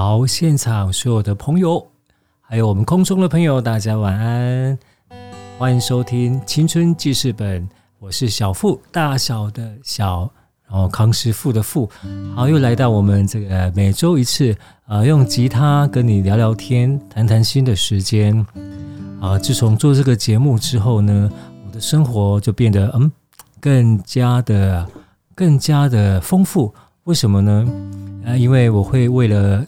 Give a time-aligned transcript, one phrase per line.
[0.00, 1.84] 好，现场所有的朋友，
[2.40, 4.78] 还有我们空中的朋友，大家晚安，
[5.58, 7.60] 欢迎收听《青春记事本》，
[7.98, 10.30] 我是小富，大小的小，
[10.68, 11.90] 然后康师傅的富。
[12.36, 18.46] 好，又来到我们这个每周一次、呃，用吉他跟你聊聊天、谈谈心的时间
[19.20, 21.28] 啊、自从做这个节目之后呢，
[21.66, 23.10] 我的生活就变得嗯，
[23.58, 24.88] 更加的、
[25.34, 26.72] 更加的丰富。
[27.02, 27.66] 为什么呢？
[28.24, 29.66] 呃，因为我会为了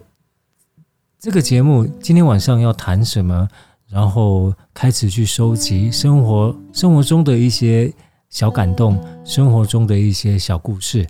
[1.20, 3.46] 这个节目今天晚上要谈什么？
[3.86, 7.92] 然后开始去收集生活生活中的一些
[8.30, 11.06] 小感动，生活中的一些小故事。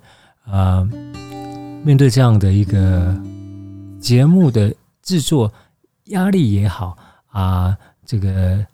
[0.47, 0.83] 啊、
[1.85, 3.17] 面对这样的一个
[4.01, 5.53] 节目的制作，
[6.07, 8.67] 压力也好啊，这个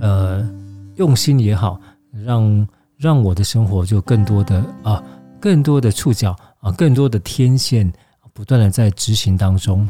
[0.00, 0.50] 呃
[0.96, 1.78] 用心也好，
[2.24, 5.04] 让让我的生活就更多的啊，
[5.38, 7.92] 更多的触角啊，更多的天线
[8.32, 9.86] 不断的在执行当中。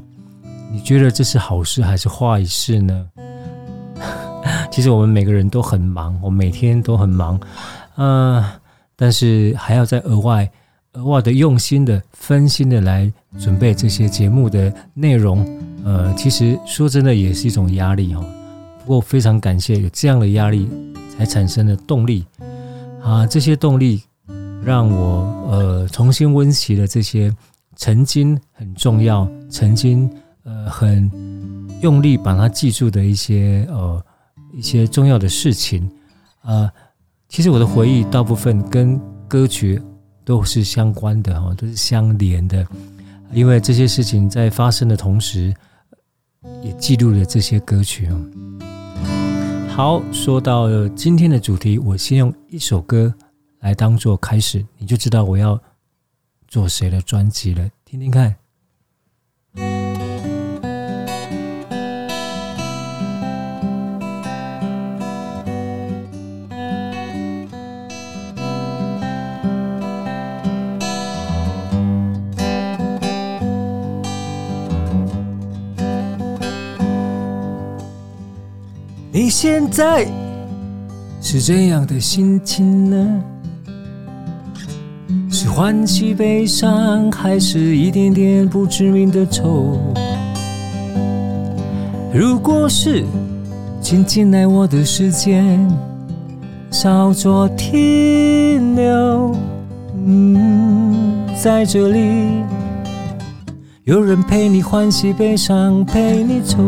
[0.73, 3.09] 你觉得这是好事还是坏事呢？
[4.71, 7.39] 其实我们每个人都很忙，我每天都很忙，
[7.97, 8.45] 呃，
[8.95, 10.49] 但是还要再额外、
[10.93, 15.45] 额外的用心的、分心的来准备这些节目的内容，
[15.85, 18.25] 呃，其实说真的也是一种压力哦。
[18.79, 20.71] 不过非常感谢有这样的压力，
[21.19, 22.25] 才产生了动力
[23.03, 23.27] 啊！
[23.27, 24.03] 这些动力
[24.65, 27.35] 让我呃重新温习了这些
[27.77, 30.09] 曾经很重要、曾经。
[30.51, 31.09] 呃，很
[31.81, 34.05] 用力把它记住的一些呃
[34.53, 35.89] 一些重要的事情，
[36.43, 36.69] 呃，
[37.29, 39.81] 其实我的回忆大部分跟歌曲
[40.25, 42.67] 都是相关的哈，都是相连的，
[43.33, 45.55] 因为这些事情在发生的同时，
[46.65, 48.21] 也记录了这些歌曲哦。
[49.69, 53.15] 好，说到今天的主题，我先用一首歌
[53.61, 55.59] 来当做开始，你就知道我要
[56.49, 58.35] 做谁的专辑了，听听看。
[79.43, 80.07] 现在
[81.23, 83.23] 是怎样的心情呢？
[85.31, 89.79] 是欢喜悲伤，还是一点点不知名的愁？
[92.13, 93.03] 如果是，
[93.81, 95.43] 请进来我的世界，
[96.71, 99.35] 稍作停留。
[100.05, 102.45] 嗯，在这里，
[103.85, 106.61] 有人陪你欢喜悲伤，陪你愁。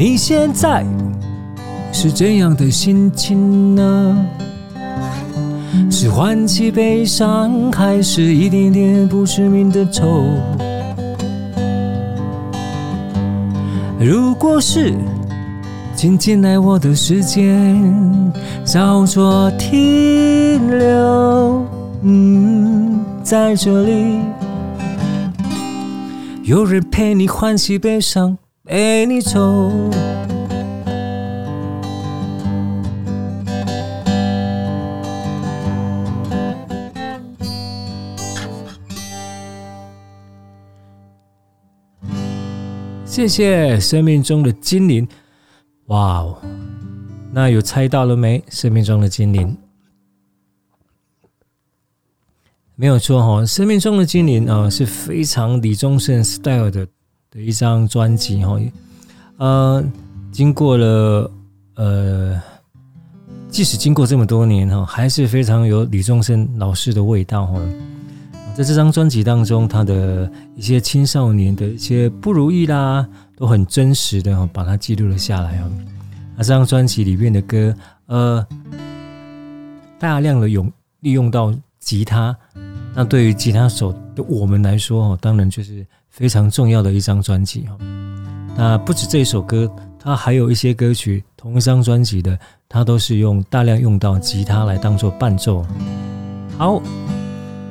[0.00, 0.86] 你现在
[1.92, 4.26] 是怎样的心情呢？
[5.90, 10.22] 是欢喜悲伤，还是一点点不知名的愁？
[13.98, 14.94] 如果是，
[15.96, 17.58] 请进来我的世界，
[18.64, 21.66] 稍作停留。
[22.02, 24.20] 嗯，在这里，
[26.44, 28.38] 有人陪你欢喜悲伤。
[28.68, 29.90] 陪你走，
[43.06, 45.08] 谢谢生命中的精灵。
[45.86, 46.38] 哇哦，
[47.32, 48.44] 那有猜到了没？
[48.50, 49.56] 生命中的精灵，
[52.76, 53.46] 没有错哈。
[53.46, 56.86] 生命中的精灵啊，是非常李宗盛 style 的。
[57.38, 58.60] 的一张专辑哈，
[59.36, 59.84] 呃，
[60.32, 61.30] 经过了
[61.76, 62.42] 呃，
[63.48, 67.60] 即使经过这么多年哈，还是非常有李宗盛老师的味道哈。
[68.56, 73.06] 在这张专辑当中，他的一些青少年的一些不如意啦，
[73.36, 75.70] 都很真实的把它记录了下来啊。
[76.36, 77.72] 那这张专辑里面的歌，
[78.06, 78.44] 呃，
[79.96, 80.68] 大量的用
[80.98, 82.36] 利用到吉他，
[82.98, 85.86] 那对于吉他手的我们来说，当然就是。
[86.10, 87.78] 非常重要的一张专辑哈，
[88.56, 92.36] 那不止这首歌，它还有一些歌曲，同一张专辑的，
[92.68, 95.64] 它都是用大量用到吉他来当做伴奏。
[96.56, 96.82] 好，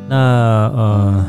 [0.07, 1.25] 那呃，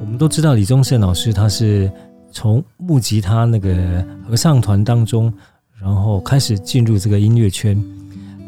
[0.00, 1.88] 我们都知道李宗盛老师他是
[2.32, 5.32] 从木吉他那个合唱团当中，
[5.80, 7.80] 然后开始进入这个音乐圈，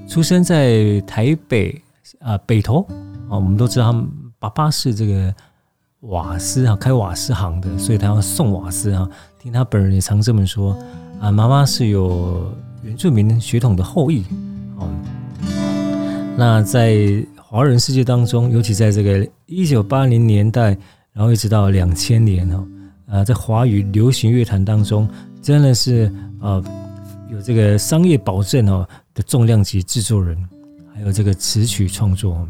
[0.08, 1.80] 出生在台北
[2.18, 2.80] 啊、北投
[3.28, 4.04] 啊，我们都知道他
[4.42, 5.32] 爸爸是这个。
[6.06, 9.08] 瓦斯啊，开瓦斯行的，所以他要送瓦斯啊。
[9.38, 10.76] 听他本人也常这么说
[11.20, 11.30] 啊。
[11.30, 12.52] 妈妈是有
[12.82, 14.24] 原住民血统的后裔
[14.78, 14.90] 哦。
[16.36, 20.76] 那在华人世界当中，尤其在这个一九八零年代，
[21.12, 22.66] 然后一直到两千年哦，
[23.06, 25.08] 啊，在华语流行乐坛当中，
[25.40, 26.60] 真的是呃
[27.30, 28.84] 有这个商业保证哦
[29.14, 30.36] 的重量级制作人，
[30.92, 32.44] 还有这个词曲创作。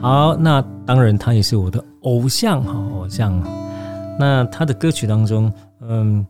[0.00, 1.84] 好，那当然他也是我的。
[2.02, 3.42] 偶像哈，偶像。
[4.18, 6.24] 那他的歌曲当中，嗯，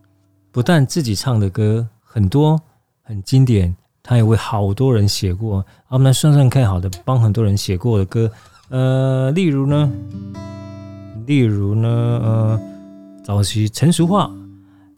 [0.51, 2.59] 不但自己唱的歌很多
[3.03, 5.63] 很经典，他也为好多人写过。
[5.87, 8.29] 我们来算算看，好的，帮很多人写过的歌，
[8.69, 9.91] 呃，例如呢，
[11.27, 12.59] 例如呢，呃，
[13.23, 14.31] 早期陈淑桦、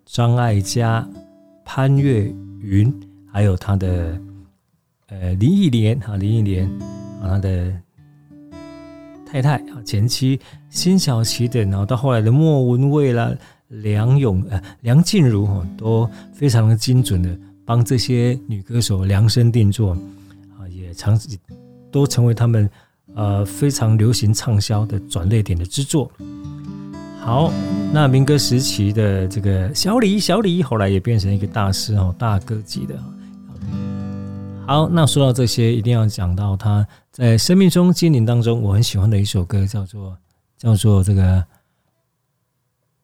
[0.05, 1.05] 张艾嘉、
[1.65, 2.91] 潘越云，
[3.29, 4.17] 还有他的
[5.09, 6.65] 呃林忆莲哈，林忆莲
[7.21, 7.73] 啊，他的。
[9.31, 10.37] 太太啊，前妻
[10.69, 13.31] 辛晓琪等，然后到后来的莫文蔚啦、
[13.69, 17.29] 梁咏呃梁静茹哈，都非常的精准的
[17.65, 19.93] 帮这些女歌手量身定做
[20.59, 21.17] 啊，也常
[21.89, 22.69] 都成为他们
[23.15, 26.11] 呃非常流行畅销的转捩点的之作。
[27.21, 27.53] 好，
[27.93, 32.95] 那民歌时期的这个小李，小李后来也变成一个大师哦，大哥级的。
[34.67, 40.17] 好，那说到这些，一定要讲到他在生命中精灵当中，我很喜欢的一首歌，叫做
[40.57, 41.45] 叫做这个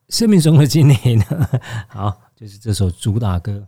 [0.10, 1.22] 生命中的精灵。
[1.90, 3.68] 好，就是这首主打歌。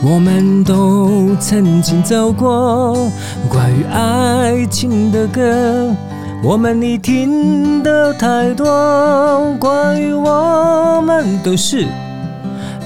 [0.00, 3.10] 我们都曾经走过
[3.48, 5.92] 关于爱情的歌，
[6.40, 9.52] 我们你听的太多。
[9.58, 11.84] 关于我们的事，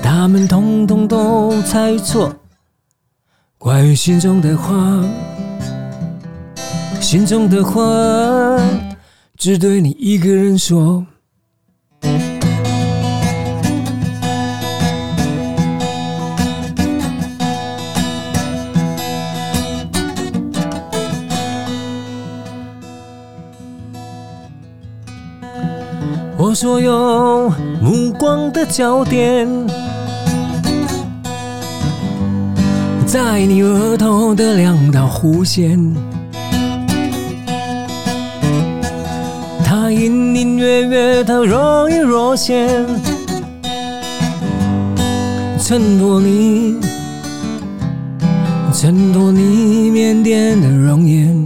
[0.02, 2.34] 他们统统都猜错。
[3.58, 4.74] 关于心中的话，
[6.98, 7.82] 心中的话，
[9.36, 11.06] 只对你一个人说。
[26.54, 29.48] 所有目光的焦点，
[33.06, 35.78] 在你额头的两道弧线，
[39.64, 42.86] 它隐隐约约，它若隐若现，
[45.58, 46.76] 衬托你，
[48.72, 51.44] 衬托你腼腆的容颜。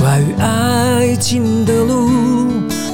[0.00, 2.61] 关于爱情的路。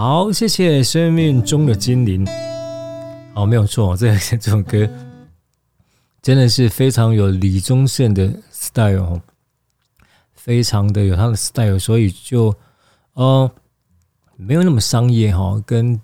[0.00, 2.26] 好，谢谢生命中的精灵。
[3.34, 4.88] 好，没有错， 这这首歌
[6.22, 9.20] 真的是非常有李宗盛的 style，
[10.32, 12.56] 非常的有他的 style，所以就
[13.12, 13.50] 呃
[14.36, 16.00] 没有那么商业哈，跟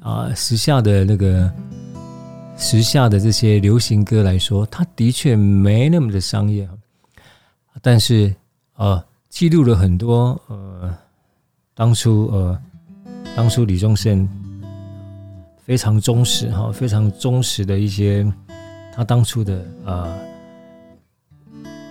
[0.00, 1.52] 啊时下的那个
[2.56, 6.68] 时下的这些流行歌来说，它的确没那么的商业，
[7.82, 8.32] 但是
[8.76, 10.96] 呃，记录了很多呃，
[11.74, 12.62] 当初呃，
[13.36, 14.28] 当初李宗盛
[15.64, 18.26] 非常忠实哈，非常忠实的一些
[18.94, 20.18] 他当初的呃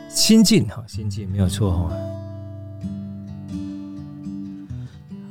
[0.10, 1.92] 心境哈，心境没有错哈。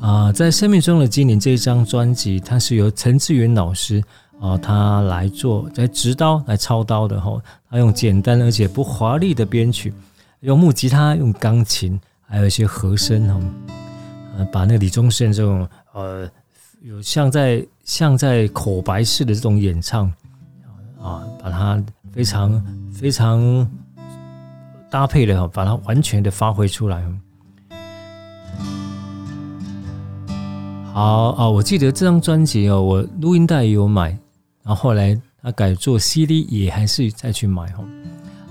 [0.00, 4.02] 啊，在生命中的精灵这一张专辑，它是由陈志云老师。
[4.40, 9.92] 啊，他来做来执刀来操刀的哈，他用简单而且不华丽的编曲，
[10.42, 13.40] 用木吉他、用钢琴，还有一些和声哈，
[14.36, 16.30] 呃，把那个李宗盛这种呃，
[16.80, 20.06] 有像在像在口白式的这种演唱
[21.02, 23.68] 啊，把它非常非常
[24.88, 27.04] 搭配的，把它完全的发挥出来。
[30.92, 34.10] 好啊，我记得这张专辑哦，我录音带也有买。
[34.62, 37.82] 然后后来他改做 CD 也还是再去买哈，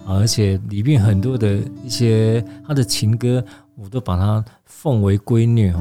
[0.05, 3.41] 而且里面很多的一些他的情歌，
[3.75, 5.79] 我都把它奉为圭臬哦。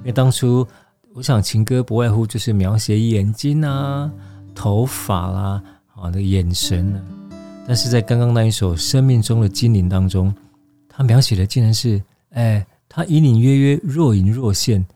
[0.00, 0.66] 因为当初
[1.16, 4.12] 我想情歌不外乎就是描写眼睛啊、
[4.54, 5.62] 头发啦、
[5.94, 7.00] 啊那眼神啊，
[7.66, 10.34] 但是在刚刚那一首《生命中的精灵》当中，
[10.90, 14.86] 他描写的竟然是哎，他隐隐约约若隐若现，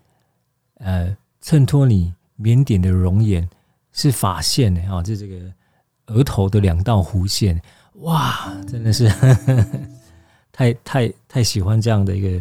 [0.74, 3.48] 呃，衬托你腼腆的容颜。
[3.92, 5.36] 是发线啊，就这个
[6.06, 7.60] 额头的两道弧线，
[7.94, 9.66] 哇，真的是呵 呵
[10.52, 12.40] 太太太喜欢这样的一个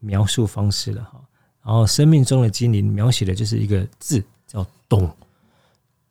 [0.00, 1.19] 描述方式了哈。
[1.64, 5.10] 然后生命中的精灵描写的就是一个字叫懂，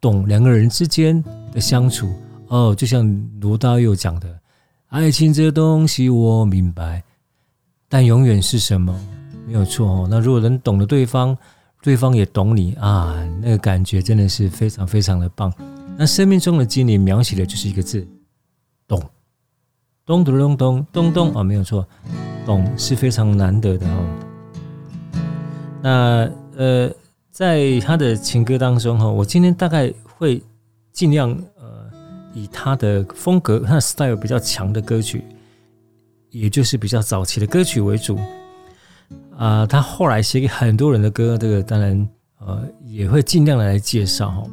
[0.01, 2.13] 懂两个人之间的相处
[2.47, 4.39] 哦，就像罗大佑讲的，
[4.87, 7.03] 爱情这东西我明白，
[7.87, 8.99] 但永远是什么
[9.45, 10.07] 没有错哦。
[10.09, 11.37] 那如果能懂得对方。
[11.81, 15.49] 对方也懂你啊，那个感觉真的是非常非常的棒。
[15.97, 18.05] 那生命中的精灵描写的就是一个字，
[18.85, 19.01] 懂，
[20.05, 21.87] 咚咚咚咚咚咚啊，没有错，
[22.45, 24.28] 懂是非常难得的哦。
[25.81, 26.91] 那呃，
[27.31, 30.41] 在他的情歌当中哈，我今天大概会
[30.91, 31.89] 尽量呃，
[32.33, 35.23] 以他的风格、他的 style 比较强的歌曲，
[36.31, 38.17] 也就是比较早期的歌曲为主。
[39.37, 42.09] 啊、呃，他后来写给很多人的歌，这个当然
[42.39, 44.43] 呃也会尽量的来介绍哈。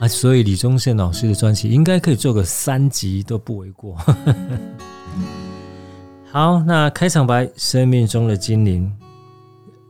[0.00, 3.96] 啊，所以李宗盛老师的专辑应该可以做个三集都不为过。
[6.30, 8.92] 好，那开场白《生命中的精灵》，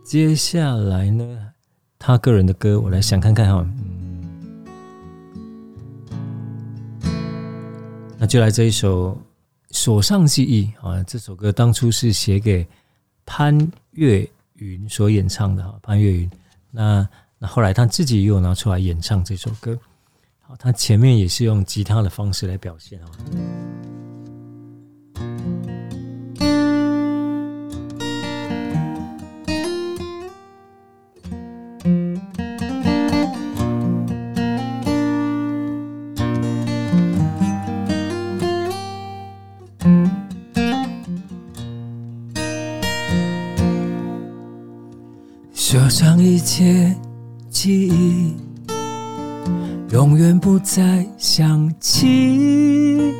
[0.08, 1.52] 接下来呢，
[1.98, 3.60] 他个人的歌我来想看看哈。
[3.60, 4.24] 嗯，
[8.16, 9.10] 那就来这一首
[9.70, 12.66] 《锁上记忆》啊，这首歌当初是写给。
[13.26, 13.54] 潘
[13.90, 16.30] 越云所演唱的哈，潘越云，
[16.70, 17.06] 那
[17.38, 19.78] 那后来他自己又拿出来演唱这首歌，
[20.40, 23.10] 好，他前面也是用吉他的方式来表现啊。
[46.38, 46.95] 一切
[47.50, 48.37] 记忆，
[49.90, 53.12] 永远不再想起。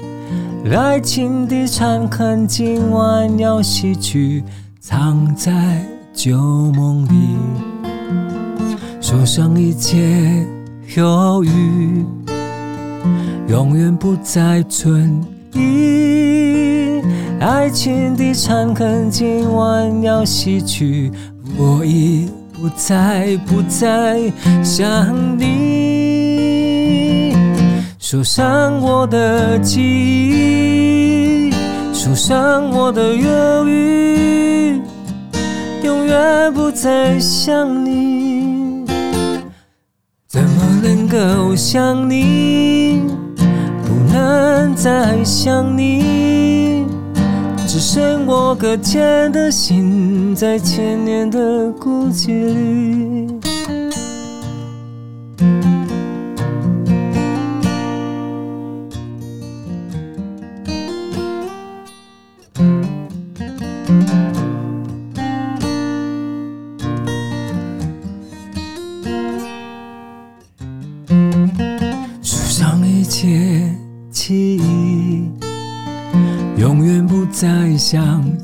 [0.71, 4.45] 爱情的残痕，今晚要洗去，
[4.79, 5.85] 藏在
[6.15, 6.39] 旧
[6.71, 7.37] 梦里。
[9.01, 10.47] 锁上一切
[10.97, 12.07] 犹豫，
[13.49, 15.21] 永远不再存
[15.55, 17.03] 疑。
[17.41, 21.11] 爱情的残痕，今晚要洗去，
[21.59, 22.31] 我已。
[22.61, 24.33] 不再不再
[24.65, 27.33] 想你，
[28.01, 31.53] 锁上我的记忆，
[31.93, 34.83] 锁上我的忧郁，
[35.85, 38.85] 永远不再想你。
[40.27, 43.03] 怎么能够想你？
[43.85, 46.38] 不能再想你。
[47.79, 53.18] 只剩我搁浅的心，在千年的孤寂里。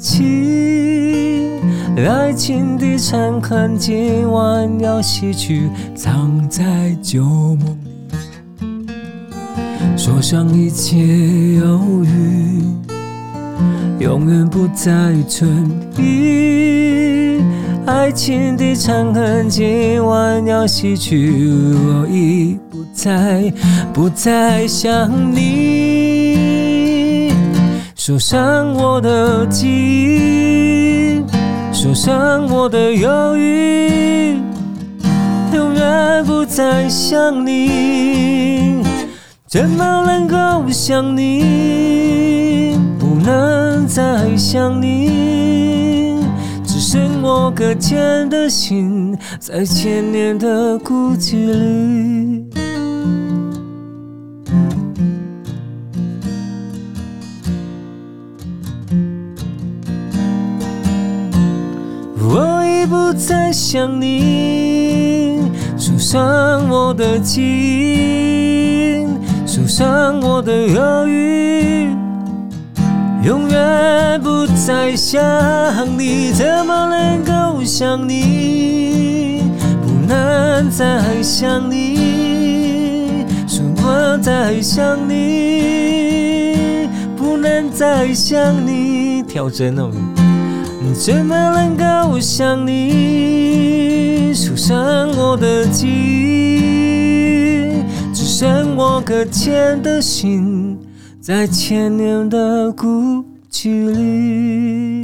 [0.05, 1.59] 情
[1.97, 8.87] 爱情的残痕，今晚要洗去，藏在旧梦里。
[9.97, 10.99] 说上一切
[11.55, 12.63] 犹豫，
[13.99, 17.41] 永远不再存疑。
[17.87, 21.33] 爱情的残恨，今晚要洗去，
[21.73, 23.51] 我已不再
[23.95, 26.04] 不再想你。
[28.07, 31.25] 说上我的记忆，
[31.73, 34.37] 说上我的犹豫，
[35.55, 38.83] 永远不再想你。
[39.49, 42.77] 怎么能够想你？
[42.99, 46.19] 不能再想你，
[46.63, 52.64] 只剩我搁浅的心，在千年的孤寂里。
[63.55, 65.39] 想你，
[65.79, 69.07] 说上我的情。
[69.47, 71.89] 受伤我的犹豫，
[73.25, 75.23] 永远不再想
[75.97, 79.41] 你，怎么能够想你？
[79.87, 89.23] 不能再想你，说我在想你，不能再想你。
[89.23, 89.93] 跳针哦，
[90.95, 94.33] 怎么能够想你？
[94.33, 97.83] 受伤我的记忆。
[98.15, 100.79] 只剩我搁浅的心，
[101.21, 105.04] 在千年的孤寂里。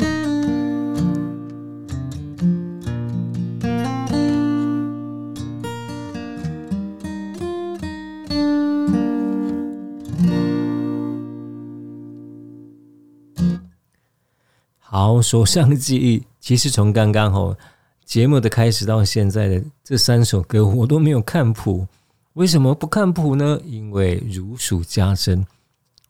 [14.93, 17.57] 好，说上记忆，其实从刚刚吼
[18.05, 21.87] 节目的开始到现在的这三首歌，我都没有看谱。
[22.33, 23.57] 为什么不看谱呢？
[23.65, 25.47] 因为如数家珍，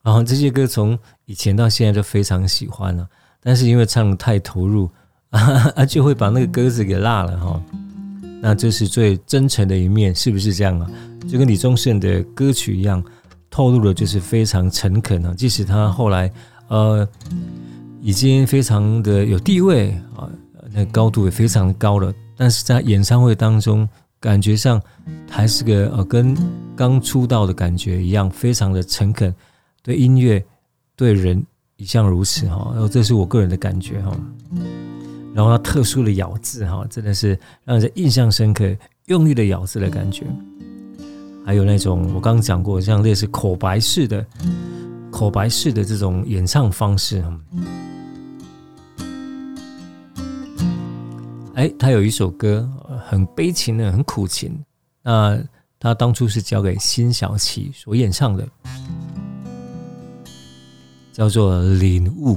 [0.03, 3.07] 然后这些歌从以前到现在都非常喜欢了，
[3.43, 4.90] 但是因为唱得太投入
[5.29, 7.62] 啊，就会把那个歌词给落了哈。
[8.40, 10.90] 那这是最真诚的一面，是不是这样啊？
[11.31, 13.05] 就跟李宗盛的歌曲一样，
[13.51, 15.35] 透露的就是非常诚恳啊。
[15.37, 16.33] 即使他后来
[16.69, 17.07] 呃
[18.00, 20.28] 已经非常的有地位啊，
[20.72, 23.88] 那高度也非常高了，但是在演唱会当中。
[24.22, 24.78] 感觉上
[25.30, 26.36] 还是个呃，跟
[26.76, 29.34] 刚出道的感觉一样，非常的诚恳，
[29.82, 30.44] 对音乐、
[30.94, 31.42] 对人
[31.78, 32.70] 一向如此哈。
[32.74, 34.14] 然后这是我个人的感觉哈。
[35.32, 38.70] 然后他特殊的咬字哈，真的是让人印象深刻，
[39.06, 40.26] 用力的咬字的感觉。
[41.46, 44.22] 还有那种我刚刚讲过，像类似口白式的、
[45.11, 47.25] 口白式的这种演唱方式。
[51.55, 52.68] 哎，他有一首歌。
[53.07, 54.62] 很悲情的，很苦情。
[55.03, 55.42] 那
[55.81, 58.46] 他当初是交给辛晓琪所演唱的，
[61.11, 62.37] 叫做《领悟》。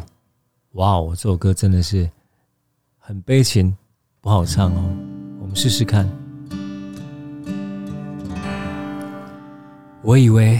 [0.72, 2.10] 哇哦，这首歌真的是
[2.98, 3.76] 很悲情，
[4.22, 4.84] 不好唱哦。
[5.42, 6.10] 我们试试看。
[10.02, 10.60] 我以为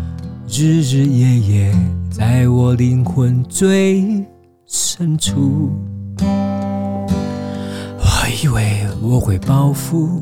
[0.53, 1.75] 日日夜夜
[2.11, 4.21] 在我灵魂最
[4.65, 5.71] 深处。
[6.19, 8.03] 我
[8.43, 10.21] 以为我会报复。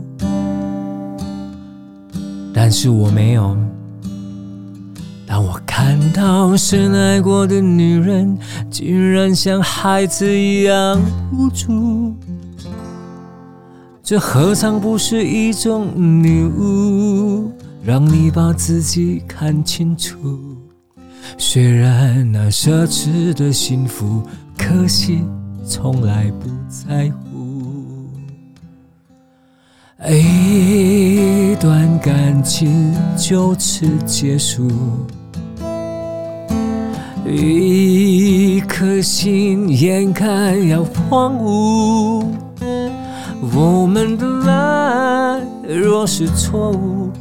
[2.53, 3.57] 但是我没有。
[5.25, 8.37] 当我看到深爱过的女人，
[8.69, 11.01] 竟然像孩子一样
[11.33, 12.13] 无助，
[14.03, 15.87] 这何尝不是一种
[16.21, 17.51] 领悟？
[17.83, 20.17] 让你把自己看清楚。
[21.37, 24.23] 虽然那奢侈的幸福，
[24.57, 25.23] 可惜
[25.65, 27.29] 从来不在乎。
[30.07, 34.69] 一段感情就此结束，
[37.25, 42.25] 一颗心眼看要荒芜。
[43.53, 47.11] 我们的爱若是错误，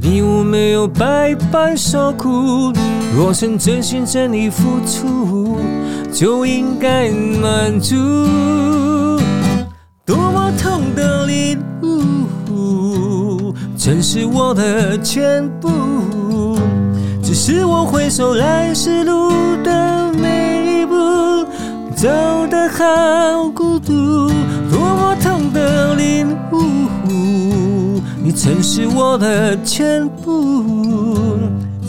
[0.00, 2.72] 你我没有白白受苦。
[3.16, 5.58] 若曾真心真意付出，
[6.12, 7.94] 就应该满足。
[10.04, 16.58] 多么痛的领悟，曾是我的全部。
[17.22, 19.30] 只是我回首来时路
[19.64, 20.94] 的每一步，
[21.96, 22.08] 走
[22.48, 24.28] 得好孤独，
[24.70, 26.88] 多么痛的领悟，
[28.26, 31.38] 你曾是我的全部。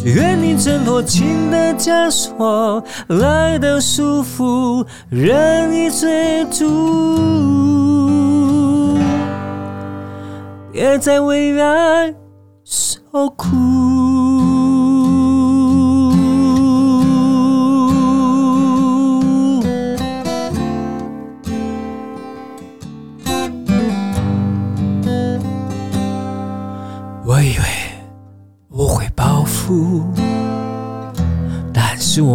[0.05, 6.69] 愿你挣脱情的枷锁，来的束缚任意追逐，
[10.71, 12.13] 别再为爱
[12.63, 14.06] 受苦。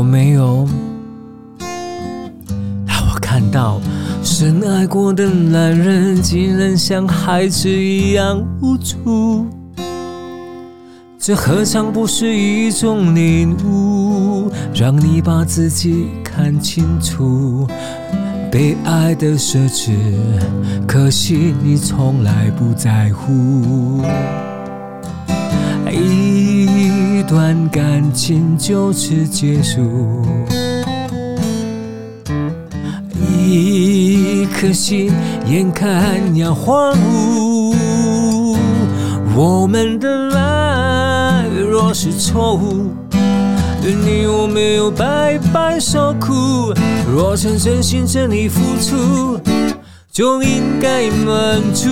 [0.03, 0.67] 我没有。
[2.85, 3.81] 当我看到
[4.21, 9.47] 深爱过的男人，竟然像孩子一样无助。
[11.21, 17.65] 这何尝不是一种领悟，让你把自己看清楚。
[18.51, 19.93] 被爱的奢侈，
[20.85, 24.03] 可惜你从来不在乎。
[27.33, 29.81] 段感情就此结束，
[33.27, 35.11] 一颗心
[35.47, 37.75] 眼看要荒芜，
[39.35, 41.47] 我们的爱。
[41.71, 42.91] 若是错误，
[43.83, 46.75] 你有没有白白受苦？
[47.11, 49.41] 若曾真心真意付出，
[50.13, 51.89] 就应该满足。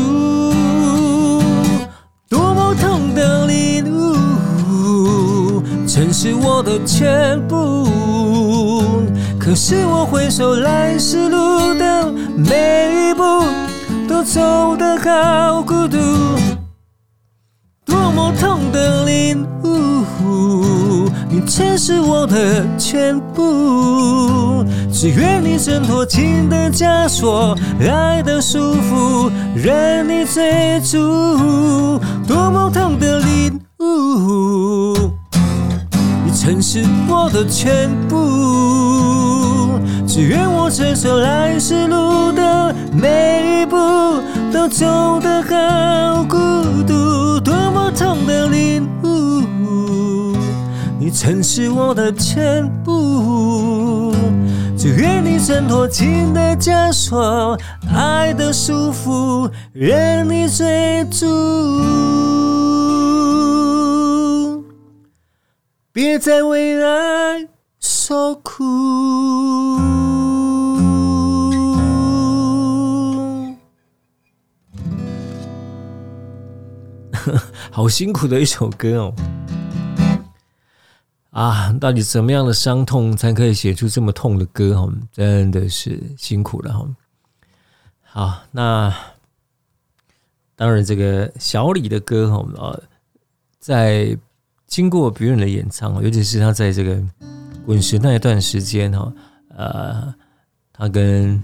[2.28, 3.99] 多么痛的领悟，
[5.92, 7.84] 曾是我的全部。
[9.40, 13.22] 可是我回首来时路的每一步，
[14.08, 15.98] 都走得好孤独。
[17.84, 21.10] 多么痛的领悟。
[21.28, 31.98] 你曾是我的全部，只愿你挣脱情的枷锁，爱的束缚任你追逐。
[32.28, 34.69] 多么痛的领悟，
[36.72, 43.76] 是我的全部，只愿我承受来时路的每一步，
[44.52, 44.86] 都走
[45.18, 46.36] 得好孤
[46.86, 47.40] 独。
[47.40, 49.42] 多么痛的领悟。
[51.00, 54.14] 你曾是我的全部，
[54.78, 57.58] 只愿你挣脱情的枷锁，
[57.92, 61.26] 爱的束缚任你追逐，
[65.92, 67.48] 别再为爱
[67.80, 68.62] 受苦。
[77.72, 79.12] 好辛苦的一首歌哦。
[81.30, 84.80] 啊，到底怎么样的伤痛才可以写出这么痛的歌？
[84.80, 86.86] 哈，真的是辛苦了哈。
[88.02, 88.94] 好，那
[90.54, 92.82] 当然，这个小李的歌哈，呃，
[93.58, 94.16] 在
[94.70, 97.02] 经过别人的演唱，尤其是他在这个
[97.66, 99.12] 滚石那一段时间哈，
[99.48, 100.14] 呃，
[100.72, 101.42] 他跟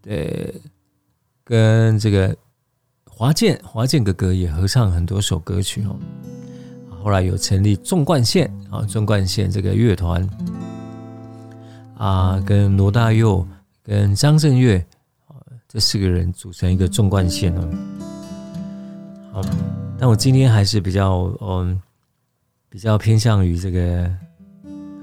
[0.00, 0.54] 对
[1.42, 2.34] 跟这个
[3.04, 5.98] 华健华健哥哥也合唱很多首歌曲哦。
[7.02, 10.24] 后来有成立纵贯线啊，纵贯线这个乐团
[11.96, 13.44] 啊，跟罗大佑、
[13.82, 14.78] 跟张震岳
[15.26, 15.34] 啊
[15.66, 17.68] 这四个人组成一个纵贯线哦。
[19.32, 19.42] 好，
[20.00, 21.78] 但我今天还是比较嗯，
[22.70, 24.10] 比较偏向于这个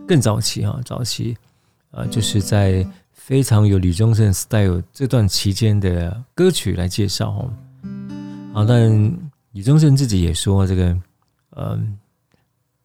[0.07, 1.37] 更早期啊，早期
[1.91, 7.53] 啊，就是在非常有李宗盛 style 这段期间的歌曲来介绍哦。
[8.53, 8.89] 好，但
[9.51, 10.97] 李宗盛自己也说这个。
[11.59, 11.97] 嗯，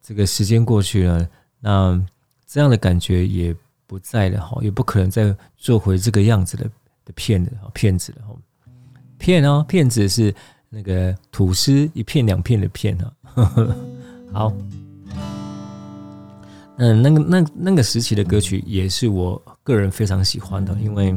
[0.01, 1.27] 这个时间过去了，
[1.59, 2.01] 那
[2.47, 6.63] 这样的感觉也不在了哈，也不可能再做回这个样子的
[7.05, 8.35] 的骗子骗子了哈。
[9.19, 10.33] 骗哦，骗子是
[10.73, 13.13] 那个吐司一片两片的片哈。
[14.33, 14.51] 好，
[16.77, 21.15] 嗯，那个那那个时期的歌曲也是我个人非常喜欢的，因为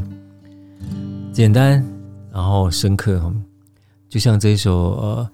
[1.32, 1.82] 简单
[2.30, 3.32] 然后深刻，
[4.10, 5.30] 就像这一首呃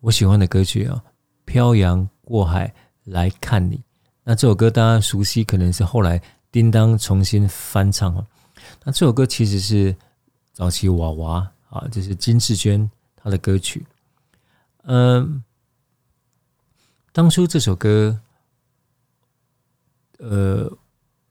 [0.00, 1.02] 我喜欢的歌曲啊。
[1.44, 3.82] 漂洋过海来看你，
[4.22, 8.24] 那这首歌大家熟悉，可能是后来叮当重新翻唱哦。
[8.84, 9.92] 那这首歌其实是
[10.52, 12.88] 早期娃娃啊，就是金智娟
[13.22, 13.86] 他的歌曲。
[14.84, 15.42] 嗯，
[17.12, 18.18] 当初这首歌，
[20.18, 20.70] 呃，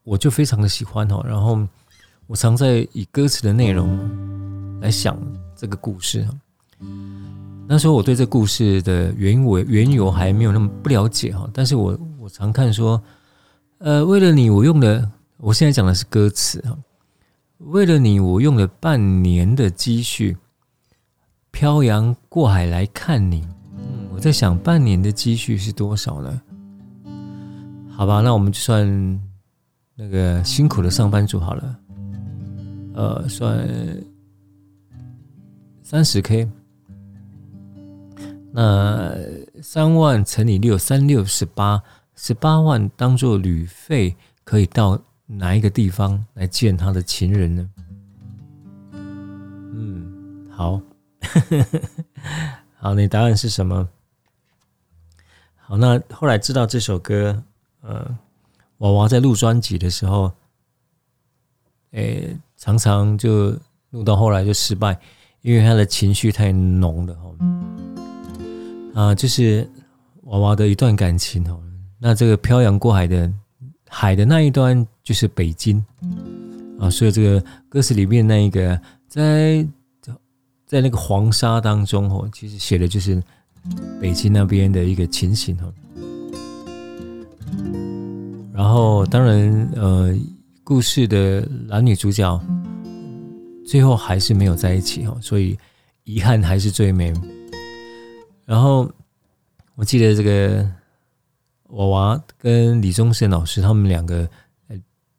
[0.03, 1.21] 我就非常的喜欢哦。
[1.25, 1.67] 然后
[2.27, 5.17] 我常在以歌词的内容来想
[5.55, 6.27] 这个故事。
[7.67, 12.99] 那时候我对这故事的原委缘由还没有那么不了解哈，但是我我常看说，
[13.77, 16.75] 呃，为了你，我用了，我现在讲的是歌词哈，
[17.59, 20.35] 为了你，我用了半年的积蓄，
[21.51, 23.47] 漂洋过海来看你。
[23.77, 26.41] 嗯，我在想，半年的积蓄是多少呢？
[27.89, 29.21] 好吧，那我们就算
[29.95, 31.79] 那个辛苦的上班族好了，
[32.93, 33.67] 呃，算
[35.83, 36.49] 三十 K。
[38.51, 39.15] 那
[39.61, 41.83] 三万乘以六，三六十八，
[42.15, 47.69] 十八万当做旅费，可以到哪一个地方来见他的情人呢？
[48.93, 50.81] 嗯，好，
[52.77, 53.87] 好，你答案是什么？
[55.55, 57.43] 好，那后来知道这首歌，
[57.81, 58.17] 呃，
[58.79, 60.31] 娃娃在录专辑的时候，
[61.91, 63.55] 诶，常常就
[63.91, 64.99] 录到后来就失败，
[65.41, 67.35] 因为他的情绪太浓了哈。
[68.95, 69.69] 啊，就是
[70.23, 71.61] 娃娃的一段感情哦。
[71.99, 73.31] 那这个漂洋过海的
[73.87, 75.85] 海的那一端就是北京
[76.79, 79.67] 啊，所以这个歌词里面那一个在
[80.69, 83.19] 在那个黄沙当中哦，其实写的就是
[83.99, 85.73] 北京那边的一个情形哦。
[88.53, 90.15] 然后当然呃，
[90.63, 92.39] 故事的男女主角
[93.65, 95.57] 最后还是没有在一起哦，所以
[96.03, 97.11] 遗憾还是最美。
[98.45, 98.87] 然后
[99.73, 100.63] 我记得这个
[101.69, 104.29] 娃娃跟李宗盛老师他们两个，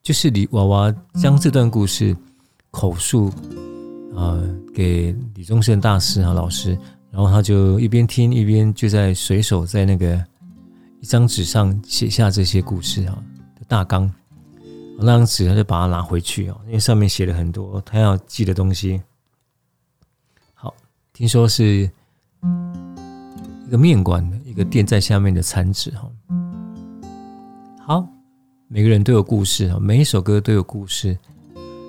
[0.00, 2.16] 就是李娃娃将这段故事
[2.70, 3.32] 口述、
[4.14, 4.42] 呃、
[4.75, 6.79] 给李宗盛大师啊老师，
[7.11, 10.23] 然后他就一边听一边就在随手在那个
[11.01, 13.23] 一张纸上写下这些故事啊
[13.59, 14.12] 的大纲，
[14.99, 19.01] 那张纸他就把它拿回去啊，因为上面写了很多他要记的东西。
[20.55, 20.75] 好，
[21.12, 21.90] 听说是。
[23.66, 26.11] 一个面馆的一个店在下面的餐纸哈，
[27.87, 28.09] 好，
[28.66, 31.16] 每个人都有故事哈，每一首歌都有故事，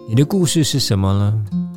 [0.07, 1.70] 你的故事是什么呢？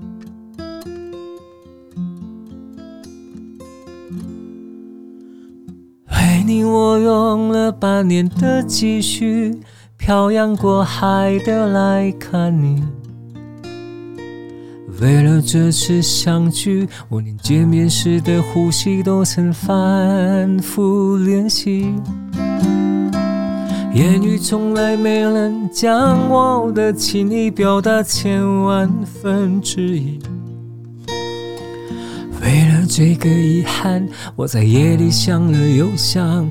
[6.46, 9.58] 你我用了半年的积蓄，
[9.96, 12.82] 漂洋过海的来看你。
[15.00, 21.94] 为了这次相聚，我连见面时的呼吸都曾反复练习。
[23.94, 30.20] 言语从来没能将我的情意表达千万分之一。
[32.44, 36.46] 为了这个遗憾，我在夜里想了又想，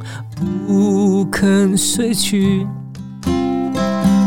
[0.66, 2.66] 不肯睡去。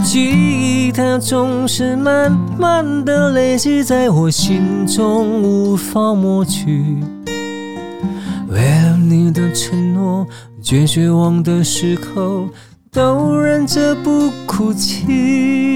[0.05, 6.97] 记忆它总是慢慢的累积在我心中，无法抹去。
[8.49, 10.25] 为了你的承诺，
[10.63, 12.49] 最绝望的时候
[12.93, 15.76] 都忍着不哭泣。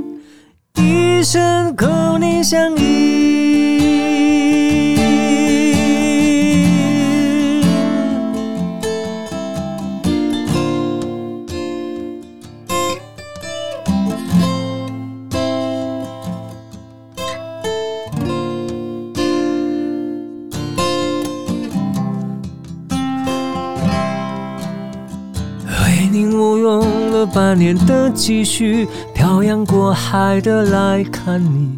[1.21, 3.20] 一生共你相依。
[27.61, 31.69] 年的积蓄，漂洋过海的来看你。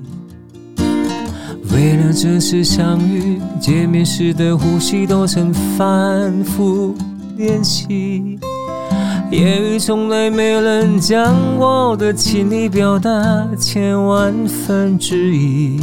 [1.73, 6.95] 为了这次相遇，见面时的呼吸都曾反复
[7.35, 8.39] 练习。
[9.29, 15.81] 言语从来没有人将我的情意表达千万分之一。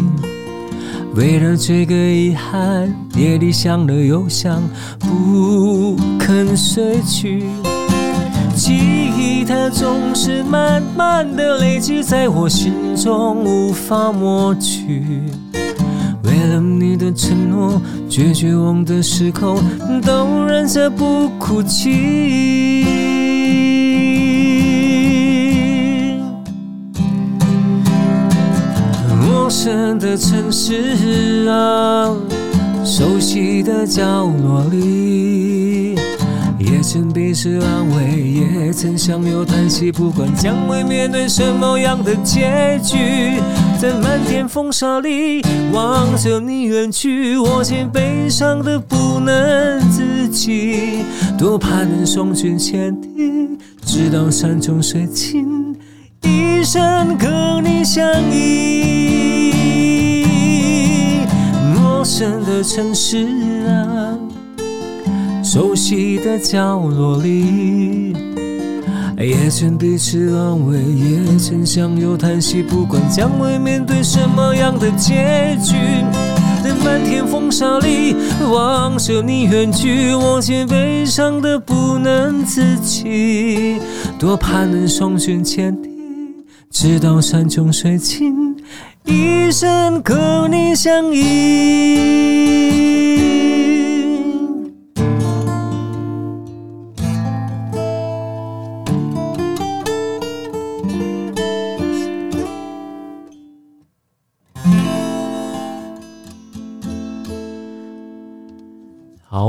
[1.14, 4.62] 为了这个遗憾，夜里想了又想，
[4.98, 7.44] 不肯睡去。
[8.62, 15.02] 记忆它总是慢慢的累积在我心中，无法抹去。
[16.24, 19.58] 为了你的承诺，最绝望的时候
[20.02, 22.84] 都忍着不哭泣。
[29.22, 32.14] 陌生的城市啊，
[32.84, 35.39] 熟悉的角落里，
[36.80, 38.22] 也曾彼此安慰，
[38.64, 39.92] 也曾相拥叹息。
[39.92, 43.38] 不管将会面对什么样的结局，
[43.78, 45.42] 在漫天风沙里
[45.74, 51.04] 望着你远去，我竟悲伤得不能自己。
[51.38, 55.76] 多盼能双拳牵地，直到山穷水尽，
[56.22, 59.52] 一生和你相依。
[61.74, 63.26] 陌生的城市
[63.68, 64.09] 啊，
[65.52, 68.14] 熟悉的角落里，
[69.18, 72.62] 也曾彼此安慰，也曾相拥叹息。
[72.62, 75.74] 不管将会面对什么样的结局，
[76.62, 78.14] 在漫天风沙里
[78.48, 83.80] 望着你远去，我竟悲伤得不能自己。
[84.20, 85.90] 多盼能双拳牵地，
[86.70, 88.56] 直到山穷水尽。
[89.04, 93.09] 一生和你相依。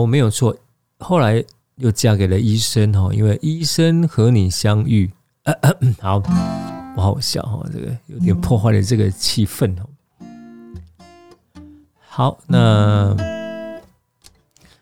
[0.01, 0.55] 我，没有错。
[0.99, 1.43] 后来
[1.77, 5.09] 又嫁给了医生哈，因为医生和你相遇。
[5.99, 6.21] 好。
[6.93, 9.87] 不好笑哈，这个有点破坏了这个气氛哦。
[12.01, 13.15] 好，那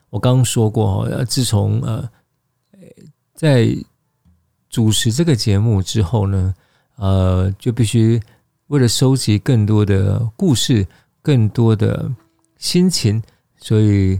[0.09, 2.09] 我刚刚说过哈，自从呃，
[3.35, 3.67] 在
[4.71, 6.55] 主持这个节目之后呢，
[6.95, 8.19] 呃，就必须
[8.69, 10.87] 为了收集更多的故事、
[11.21, 12.11] 更多的
[12.57, 13.21] 心情，
[13.57, 14.19] 所以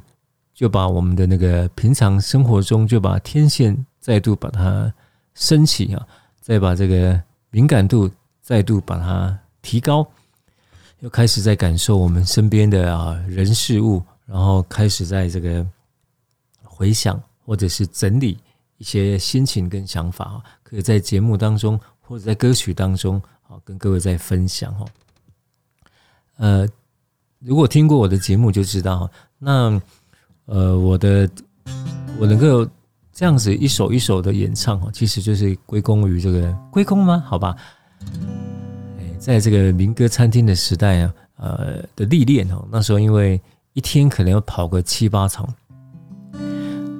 [0.60, 4.94] 就把我们的那个平常生活中就把天线再度把它
[5.34, 6.06] 升起啊，
[6.42, 7.24] 再把这个。
[7.52, 8.08] 敏感度
[8.44, 10.08] 再度把它提高，
[11.00, 15.66] 又开始在感受我们身边的啊人事物，然后开始在这个
[16.62, 18.38] 回想或者是整理
[18.78, 24.86] 一些心情跟想法啊，可以在节目当中或者在歌曲当中啊跟各位再分享哈。
[26.38, 26.68] 呃，
[27.40, 29.82] 如果听过我的节目就知道，那
[30.50, 31.30] 呃我的
[32.20, 32.70] 我能够。
[33.12, 37.22] 这样子一首一首的演唱哦，其实就是归功于这个归功吗？
[37.28, 37.54] 好吧，
[39.20, 43.38] 在这个民歌餐厅的时代啊，呃的历练哦，那时候因为
[43.74, 45.46] 一天可能要跑个七八场，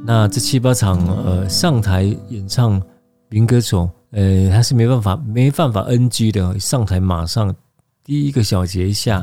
[0.04, 2.82] 那这七八场呃上台演唱
[3.30, 7.56] 民歌手，呃还是没办法没办法 NG 的，上台马上
[8.04, 9.22] 第一个小节一下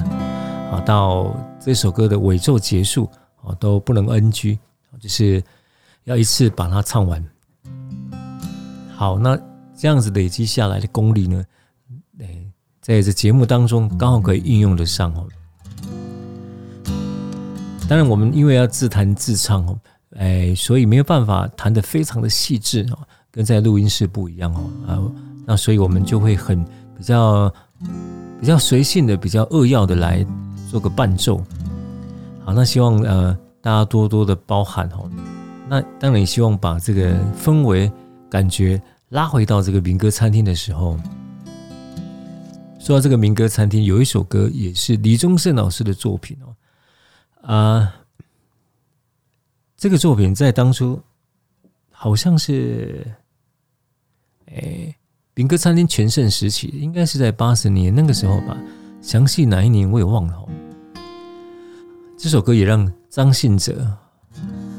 [0.72, 3.06] 啊，到这首歌的尾奏结束
[3.46, 4.58] 哦都不能 NG，
[5.00, 5.42] 就是。
[6.06, 7.20] 要一次把它唱完。
[8.94, 9.36] 好，那
[9.76, 11.44] 这样子累积下来的功力呢？
[12.80, 15.26] 在这节目当中刚好可以运用得上哦。
[17.88, 19.76] 当然，我们因为要自弹自唱哦，
[20.16, 22.98] 哎，所以没有办法弹得非常的细致哦，
[23.32, 24.70] 跟在录音室不一样哦。
[24.86, 25.02] 啊，
[25.44, 26.64] 那所以我们就会很
[26.96, 27.52] 比较
[28.38, 30.24] 比较随性的、比较扼要的来
[30.70, 31.44] 做个伴奏。
[32.46, 35.10] 好，那希望呃大家多多的包涵哦。
[35.68, 37.90] 那当然，希望把这个氛围
[38.30, 40.96] 感觉拉回到这个民歌餐厅的时候。
[42.78, 46.54] 说到这个民歌餐厅，有一首歌也是李宗盛老师的作品哦。
[47.52, 47.96] 啊，
[49.76, 51.02] 这个作品在当初
[51.90, 53.04] 好像是，
[54.54, 54.94] 哎，
[55.34, 58.56] 民歌餐厅全盛时期，应该是在八十年那个时候吧。
[59.02, 60.48] 详细哪一年我也忘了。
[62.16, 63.96] 这首歌也让张信哲。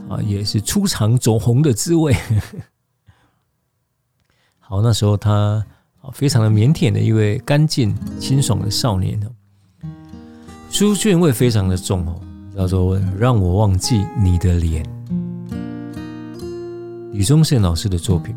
[0.09, 2.15] 啊，也是出场走红的滋味。
[4.57, 5.65] 好，那时候他
[5.99, 9.29] 啊，非常的腼腆的一位干净清爽的少年哦，
[10.69, 12.21] 书卷味非常的重哦，
[12.55, 14.85] 叫做《让我忘记你的脸》。
[17.11, 18.33] 李宗盛老师的作品，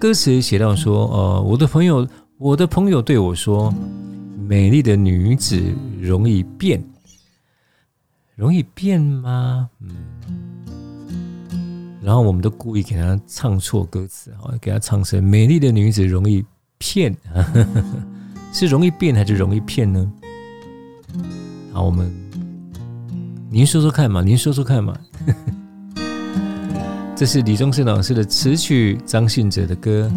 [0.00, 3.72] 歌词写到说：“呃，我的朋友，我的朋友对我说，
[4.48, 5.62] 美丽的女子
[6.00, 6.82] 容易变，
[8.42, 9.90] 容易变吗？”嗯。
[12.02, 16.44] 然后我们都故意给他唱错歌词，好，给他唱成“美丽的女子容易
[16.76, 17.16] 骗”，
[18.52, 20.12] 是容易变还是容易骗呢？
[21.72, 22.12] 好，我们
[23.48, 24.98] 您说说看嘛，您说说看嘛。
[27.14, 30.10] 这是李宗盛老师的词曲，张信哲的歌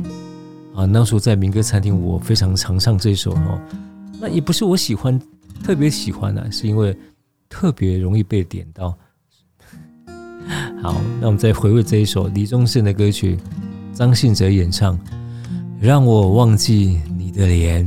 [0.73, 0.86] 啊。
[0.86, 3.61] 那时候在民歌餐厅，我非常常唱这首哦。
[4.19, 5.21] 那也不是我喜欢，
[5.63, 6.97] 特别喜欢啊，是因为
[7.49, 8.97] 特别容易被点到。
[10.81, 13.37] 好，那我们再回味这一首李宗盛的歌曲，
[13.93, 14.97] 张信哲演唱
[15.81, 17.85] 《让我忘记你的脸》。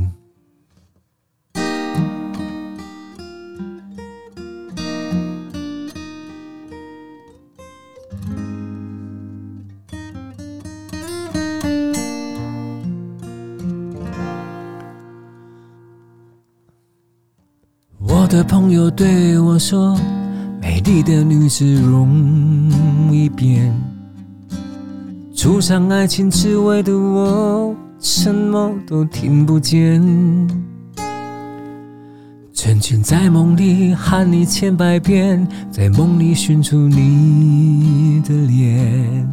[18.29, 19.97] 的朋友对我说
[20.61, 23.75] ：“美丽的女子容易变。”
[25.35, 29.99] 触上爱情滋味的我，什么都听不见。
[32.53, 39.27] 曾经在梦里喊你千百遍，在梦里寻出你的脸。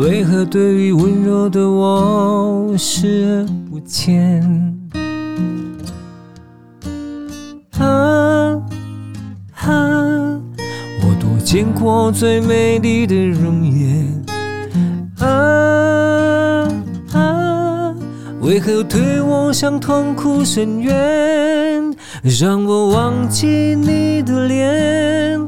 [0.00, 4.77] 为何对于温柔的我视而不见？
[7.78, 8.60] 啊
[9.54, 10.40] 啊！
[11.00, 14.24] 我多见过最美丽的容颜。
[15.18, 15.26] 啊
[17.12, 17.94] 啊！
[18.40, 21.94] 为何对我像痛苦深渊？
[22.40, 25.40] 让我忘记你的脸，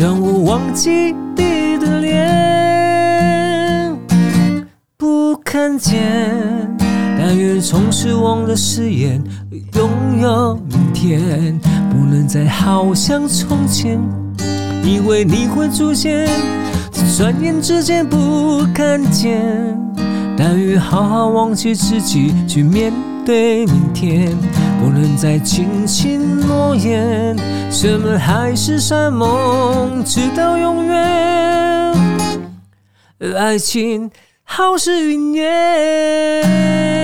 [0.00, 3.98] 让我忘记你的脸。
[4.96, 6.76] 不看见，
[7.18, 9.22] 但愿从此忘了誓言，
[9.74, 11.58] 拥有明天，
[11.90, 14.00] 不能再好像从前，
[14.82, 16.28] 以为你会出现，
[17.16, 19.42] 转眼之间不看见。
[20.36, 22.92] 但愿好好忘记自己，去面
[23.24, 24.36] 对明天，
[24.80, 27.36] 不能再轻轻诺言，
[27.70, 31.94] 什么海誓山盟，直到永远，
[33.36, 34.10] 爱情。
[34.46, 37.03] 好似云烟。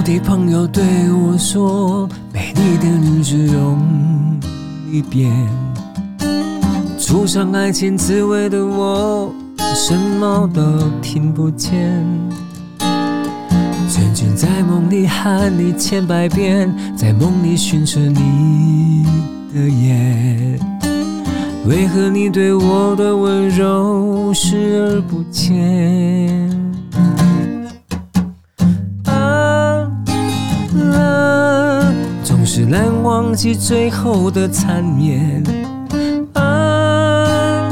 [0.00, 0.82] 我的朋友对
[1.12, 3.78] 我说：“美丽的女子容
[4.90, 5.30] 易变，
[6.98, 9.30] 触上爱情滋味的我。”
[9.76, 10.62] 什么都
[11.02, 12.02] 听不见，
[13.90, 19.04] 曾经在梦里喊你千百遍，在梦里寻着你
[19.54, 20.58] 的眼，
[21.66, 26.58] 为何你对我的温柔视而不见？
[32.70, 35.42] 难忘记最后的缠绵。
[36.34, 37.68] 啊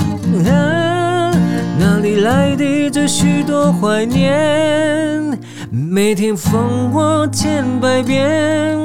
[0.51, 1.31] 啊，
[1.79, 5.39] 哪里来的这许多怀念，
[5.71, 6.61] 每天烦
[6.93, 8.77] 我千百遍，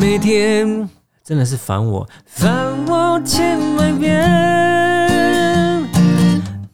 [0.00, 0.88] 每天
[1.22, 2.50] 真的是烦我，烦
[2.86, 5.86] 我千百遍，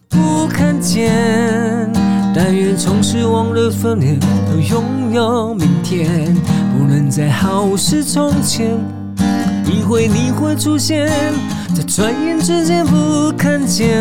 [0.07, 1.91] 不看见，
[2.47, 6.31] 但愿从此忘了分离，都拥有明天，
[6.77, 8.77] 不能再好似从前，
[9.65, 11.09] 以为你会出现，
[11.75, 13.99] 在转眼之间不看见。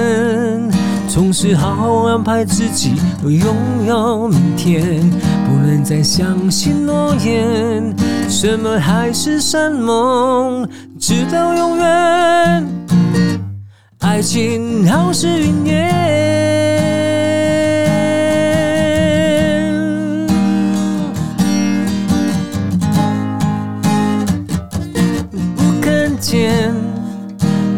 [1.08, 5.00] 总是好好安排自己，拥有明天，
[5.48, 7.96] 不能再相信诺言，
[8.28, 10.68] 什么海誓山盟，
[11.00, 12.66] 直到永远。
[14.00, 16.53] 爱情好似云烟，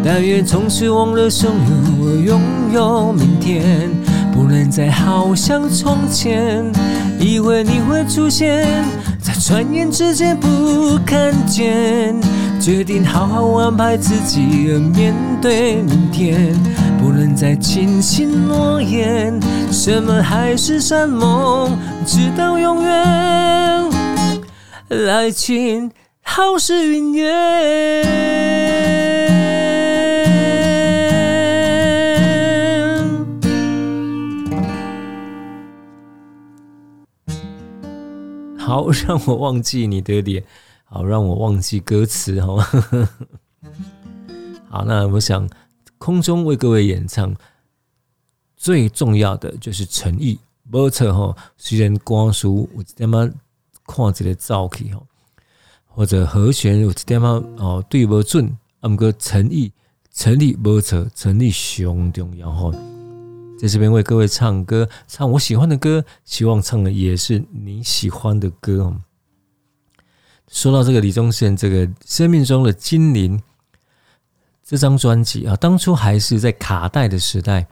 [0.04, 2.40] 但愿从此忘了相遇，拥
[2.72, 3.90] 有明天，
[4.32, 6.64] 不能再好像从前。
[7.18, 8.68] 以为你会出现，
[9.20, 12.14] 在转眼之间不看见。
[12.60, 16.52] 决定好好安排自己而，面对明天，
[17.00, 19.38] 不能再轻信诺言。
[19.70, 23.90] 什么海誓山盟，直到永远。
[25.10, 25.90] 爱情
[26.28, 28.04] 好事云烟。
[38.58, 40.44] 好，让我忘记你的脸。
[40.84, 42.56] 好，让我忘记歌词，好？
[44.68, 45.48] 好，那我想
[45.96, 47.34] 空中为各位演唱，
[48.56, 50.40] 最重要的就是诚意。
[50.68, 53.30] 没错哈，虽然光书我他妈
[53.86, 55.00] 看这个造气哈，
[55.96, 59.72] 或者和弦有点妈哦对不准，啊不过诚意，
[60.12, 62.70] 诚意没错，诚意上重要哈。
[63.58, 68.94] 在这边为各位唱歌，唱我喜欢的歌，希望唱的也是你喜欢的歌。
[70.48, 73.42] 说到这个李宗盛，这个生命中的精灵
[74.62, 77.66] 这张专辑啊，当初还是在卡带的时代，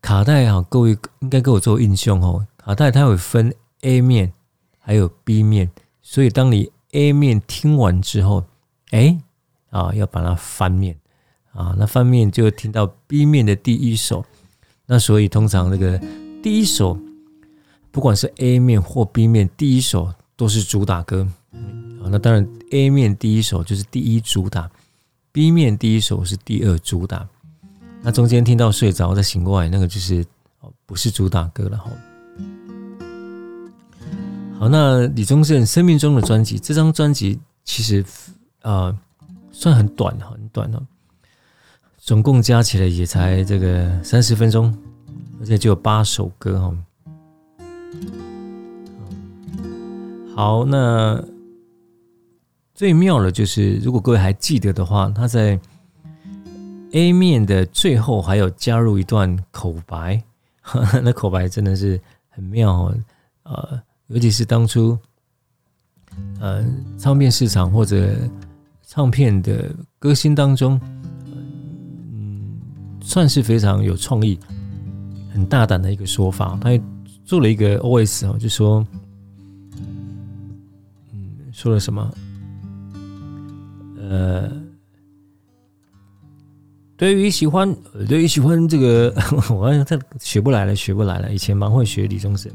[0.00, 2.44] 卡带啊，各位应该给我做印象哦。
[2.56, 4.32] 卡带它会分 A 面
[4.80, 5.70] 还有 B 面，
[6.02, 8.44] 所以当你 A 面听完之后，
[8.90, 9.18] 哎
[9.70, 10.96] 啊，要把它翻面
[11.52, 14.24] 啊，那翻面就听到 B 面的第一首。
[14.86, 15.98] 那所以通常那个
[16.42, 16.98] 第一首，
[17.90, 21.26] 不管是 A 面或 B 面，第一首都是主打歌，
[22.02, 24.70] 好，那当然 A 面第一首就是第一主打
[25.30, 27.26] ，B 面第一首是第二主打。
[28.02, 30.26] 那中间听到睡着再醒过来，那个就是，
[30.84, 31.90] 不是主打歌了哈。
[34.62, 38.04] 好，那李宗盛生命中的专辑，这张专辑其实
[38.60, 38.96] 呃
[39.50, 40.80] 算很短，很短哦，
[41.98, 44.72] 总共加起来也才这个三十分钟，
[45.40, 46.76] 而且就有八首歌哈。
[50.36, 51.20] 好，那
[52.72, 55.58] 最妙的就是，如果各位还记得的话，他在
[56.92, 60.22] A 面的最后还有加入一段口白，
[61.02, 62.96] 那口白真的是很妙哦。
[63.42, 63.82] 呃，
[64.12, 64.98] 尤其是当初
[66.40, 66.64] 呃
[66.98, 68.14] 唱片市场或者
[68.86, 70.80] 唱片的歌星当中，
[71.26, 72.60] 嗯，
[73.00, 74.38] 算是非常有创意、
[75.32, 76.58] 很大胆的一个说法。
[76.60, 76.70] 他
[77.24, 78.86] 做了一个 OS 哦，就说。
[81.12, 82.14] 嗯说了什么？
[83.98, 84.50] 呃，
[86.96, 87.74] 对于喜欢，
[88.08, 91.32] 对于喜欢这个， 我好像他学不来了，学不来了。
[91.32, 92.50] 以前蛮会学李宗盛。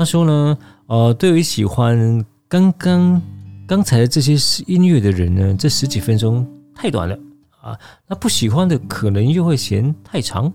[0.00, 3.20] 他说呢，呃，对于喜欢刚刚
[3.66, 4.34] 刚才的这些
[4.66, 7.18] 音乐的人呢，这十几分钟太短了
[7.60, 7.78] 啊。
[8.06, 10.50] 那不喜欢的可能又会嫌太长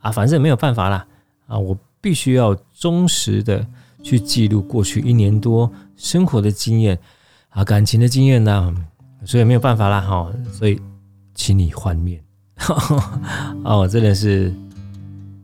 [0.00, 0.12] 啊。
[0.12, 1.06] 反正没有办法啦
[1.46, 3.66] 啊，我必须要忠实的
[4.02, 5.72] 去记录过去一年多。
[5.96, 6.98] 生活的经验
[7.48, 8.74] 啊，感情的经验呢，
[9.24, 10.78] 所以没有办法啦哈，所以
[11.34, 12.22] 请你换面
[13.64, 14.54] 哦，真的是，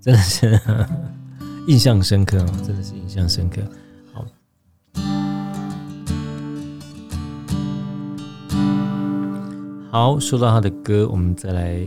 [0.02, 0.61] 真的是
[1.66, 3.60] 印象深刻，真的是印象深刻。
[4.12, 4.24] 好，
[9.90, 11.84] 好，说到他的歌，我们再来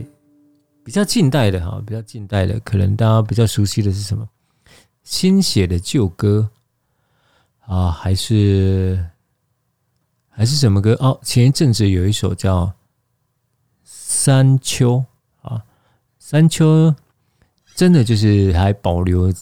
[0.84, 4.28] 比较近代的哈，比较近代的，可能大家比较熟悉的是什么？
[5.02, 6.50] 新写的旧歌。
[7.60, 9.06] 啊，还是
[10.28, 10.94] 还是什么歌？
[10.94, 12.66] 哦，前一阵子有一首叫
[13.84, 14.96] 《山丘》
[15.48, 15.56] 啊，
[16.18, 16.90] 《山丘》
[17.76, 19.32] 真的就是还保留，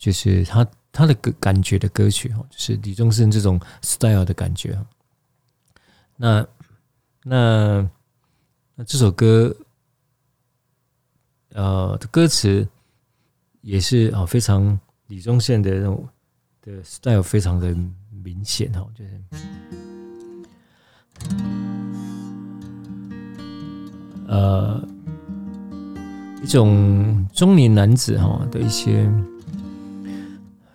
[0.00, 4.76] 就是他他的歌感觉的歌曲哦，就是李宗盛这种 style 的感觉。
[6.16, 6.44] 那
[7.22, 7.88] 那
[8.74, 9.54] 那这首歌，
[11.52, 12.66] 呃，的歌词
[13.60, 16.08] 也是啊，非常李宗盛的那种。
[16.62, 17.74] 的 style 非常的
[18.22, 19.18] 明显哈，就是
[24.28, 24.86] 呃
[26.42, 29.10] 一种中年男子哈的一些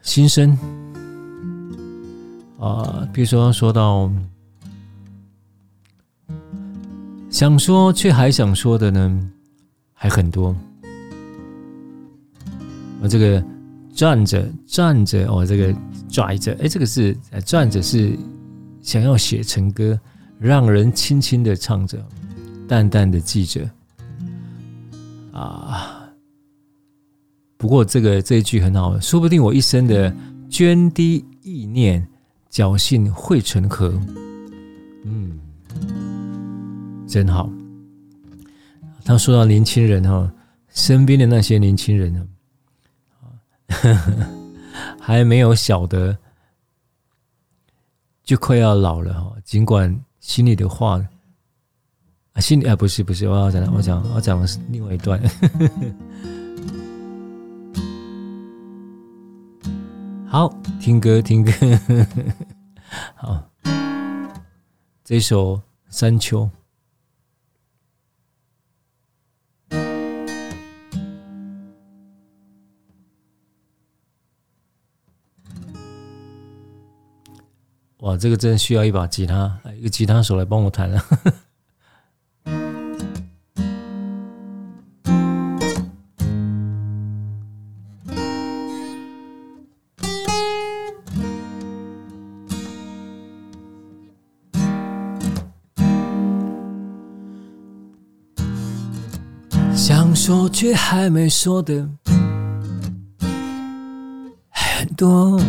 [0.05, 0.57] 心声
[2.57, 4.09] 啊，比如说说到
[7.29, 9.29] 想说却还想说的呢，
[9.93, 10.55] 还很多
[13.01, 13.43] 我这个。
[13.95, 15.73] 站着站着哦，这个
[16.09, 18.13] 拽着，哎，这个是站着是
[18.81, 19.97] 想要写成歌，
[20.37, 21.97] 让人轻轻的唱着，
[22.67, 23.69] 淡淡的记着
[25.31, 25.94] 啊。
[27.57, 30.13] 不过这个这一句很好，说不定我一生的
[30.49, 32.05] 涓滴意念，
[32.51, 33.93] 侥幸汇成河。
[35.03, 35.39] 嗯，
[37.07, 37.49] 真好。
[39.03, 40.31] 他说到年轻人哈，
[40.69, 42.27] 身边的那些年轻人呢？
[44.99, 46.17] 还没有晓得，
[48.23, 49.35] 就快要老了哈。
[49.43, 50.99] 尽管心里的话
[52.33, 55.21] 啊，心里啊，不是不是，我要讲，我讲，我讲的是另外一段。
[60.35, 61.51] 好，听歌，听歌。
[63.15, 63.49] 好，
[65.01, 65.55] 这首
[65.87, 66.49] 《山丘》。
[77.99, 81.01] 哇，这个真需要一把吉他，一个吉他手来帮我弹了。
[100.27, 101.87] 说却还没说的
[104.49, 105.39] 很多。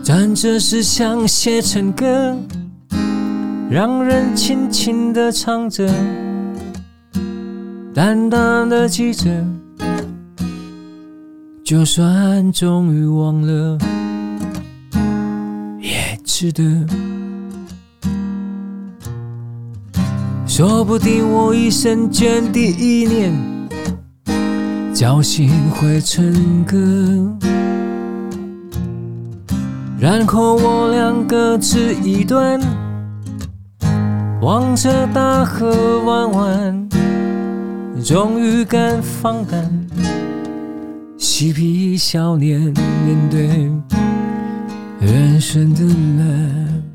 [0.00, 2.38] 站着是想写成歌，
[3.68, 5.92] 让人轻轻的唱着，
[7.92, 9.28] 淡淡的记着，
[11.64, 13.76] 就算终于忘了，
[15.80, 16.62] 也值得。
[20.54, 23.32] 说不定我一生涓滴一念，
[24.92, 26.76] 侥幸汇成歌。
[29.98, 32.60] 然后我俩各自一端，
[34.42, 36.88] 望着大河弯弯，
[38.04, 39.88] 终于敢放胆，
[41.16, 43.72] 嬉皮笑脸面对
[45.00, 46.91] 人生的难。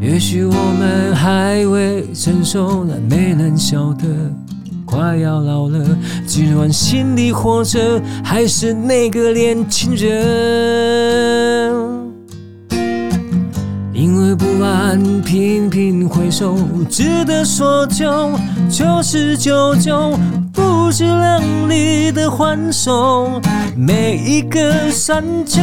[0.00, 4.06] 也许我们还未成熟，但没人晓得。
[4.86, 5.86] 快要老了，
[6.26, 11.76] 尽管心里活着还是那个年轻人。
[13.92, 16.56] 因为不安，频频回首，
[16.88, 18.32] 值得说九
[18.70, 20.18] 九十九九，
[20.52, 23.40] 不自量力的还手。
[23.76, 25.60] 每一个山丘，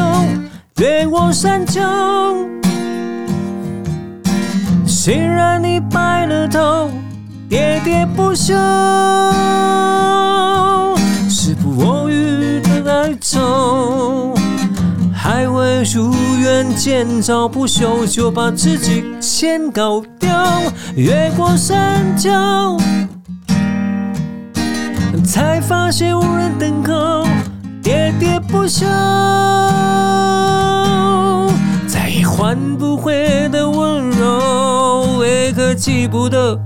[0.77, 1.81] 越过山丘，
[5.07, 6.91] 虽然你白了头。
[7.49, 8.53] 喋喋不休，
[11.29, 14.35] 时不我予的哀愁，
[15.15, 20.61] 还未如愿见着不朽，就把自己先搞掉。
[20.97, 22.77] 越过山丘，
[25.23, 27.25] 才发现无人等候。
[27.81, 28.85] 喋喋不休，
[31.87, 34.76] 再也换不回的温柔，
[35.73, 36.59] 记不得？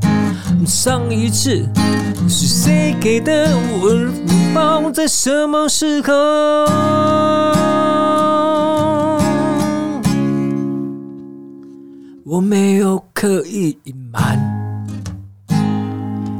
[0.66, 1.68] 上一次
[2.28, 3.50] 是谁给的
[3.82, 4.12] 温
[4.54, 6.14] 抱，在什么时候？
[12.24, 14.40] 我没有刻意隐瞒，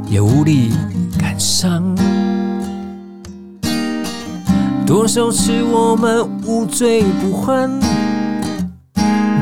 [0.06, 0.70] 也无力
[1.18, 1.94] 感伤。
[4.86, 7.70] 多少次我们无醉不欢，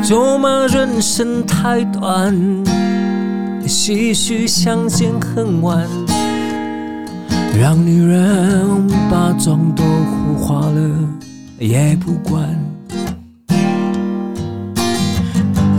[0.03, 2.35] 咒骂人生太短。
[3.71, 5.89] 唏嘘相见恨晚，
[7.57, 10.91] 让女人把妆都糊花了
[11.57, 12.45] 也不管。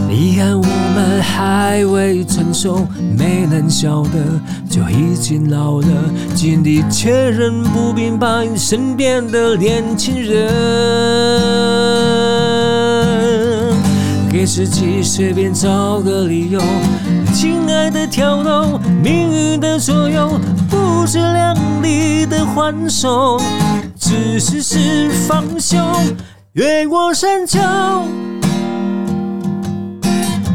[0.09, 0.63] 遗憾我
[0.95, 2.87] 们还未成熟，
[3.17, 4.39] 没能晓得
[4.69, 5.87] 就已经老了，
[6.33, 10.49] 经历却仍不明白身边的年轻人，
[14.32, 16.61] 给自己随便找个理由。
[17.34, 21.53] 情爱的挑逗，命运的左右，不自量
[21.84, 23.41] 力的还手，
[23.99, 25.77] 只是是放手，
[26.53, 27.59] 越过山丘。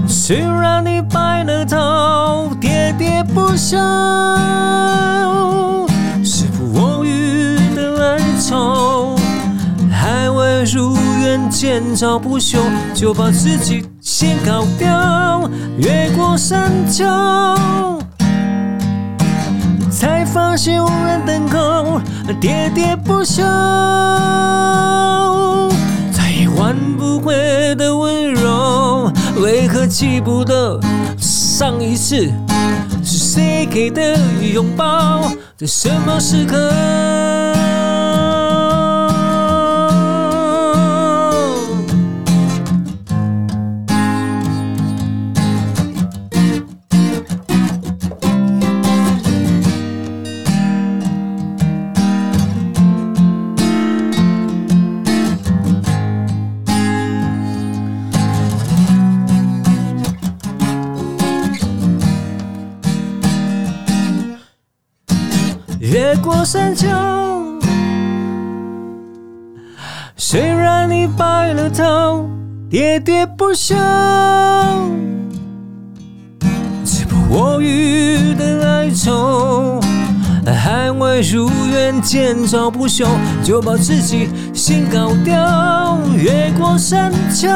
[0.09, 3.77] 虽然你白了头，喋喋不休，
[11.67, 12.61] 见着不休，
[12.95, 15.51] 就把自己先搞掉。
[15.79, 17.05] 越过山丘，
[19.91, 22.01] 才发现无人等候。
[22.41, 23.43] 喋喋不休，
[26.13, 29.13] 再也换不回的温柔。
[29.39, 30.79] 为何记不得
[31.19, 32.33] 上一次
[33.03, 36.73] 是谁给的拥抱，在什么时刻？
[66.47, 66.87] 山丘，
[70.17, 72.31] 虽然你白了头，
[72.71, 73.75] 喋喋不休，
[76.85, 79.81] 时不我予的哀愁，
[80.47, 83.09] 还未如愿见着不朽，
[83.43, 85.99] 就把自己先搞掉。
[86.15, 87.49] 越过山丘，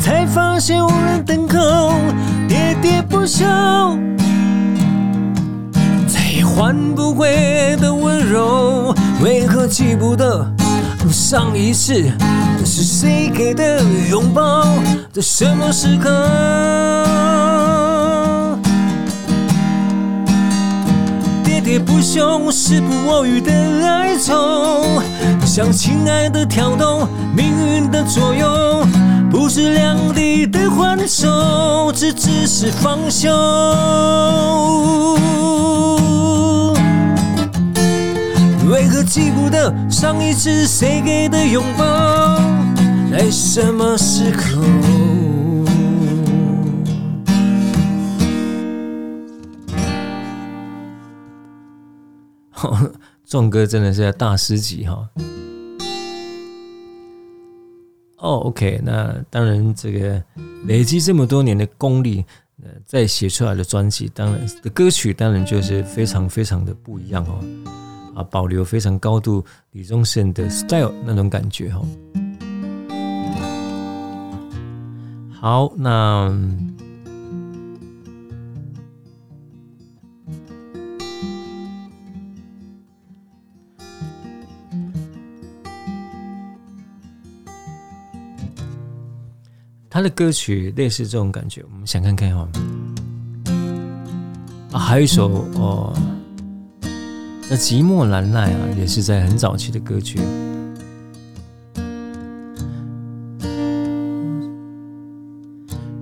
[0.00, 1.92] 才发现无人等候，
[2.48, 3.44] 喋喋不休。
[6.56, 10.46] 换不回的温柔，为何记不得
[11.10, 11.94] 上一次
[12.64, 14.64] 是谁给的拥抱，
[15.12, 16.08] 在什么时刻？
[21.44, 24.84] 喋喋不休，时不我予的哀愁，
[25.44, 28.86] 像亲爱的挑逗，命运的左右，
[29.34, 33.28] 不是两地的欢送，只只是放手。
[38.70, 42.36] 为何记不得上一次谁给的拥抱，
[43.10, 44.30] 在什么时
[52.52, 52.70] 候？
[53.26, 54.92] 这种歌真的是大师级哈！
[54.92, 55.08] 哦
[58.24, 60.22] 哦，OK，那当然这个
[60.64, 62.24] 累积这么多年的功力，
[62.62, 67.38] 呃，再写出来的专辑，当然的歌曲当然就是非常非常的不一样哦，
[68.16, 71.86] 啊，保留非常高度李宗盛的 style 那种感觉哦。
[75.30, 76.73] 好，那。
[89.94, 92.48] 他的歌曲类似这种感觉，我们想看看哈。
[94.72, 95.96] 啊，还有一首哦，
[97.48, 100.18] 那《寂寞难耐》啊，也是在很早期的歌曲。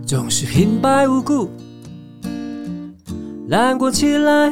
[0.07, 1.51] 总是平白无故
[3.47, 4.51] 难过起来，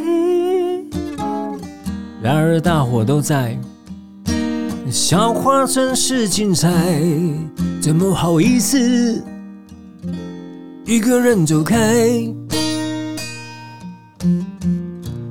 [2.23, 3.59] 然而大伙都在，
[4.91, 7.01] 笑话真是精彩，
[7.81, 9.25] 怎么好意思？
[10.91, 11.77] 一个人走开，